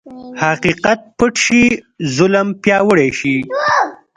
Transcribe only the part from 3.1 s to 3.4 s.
شي.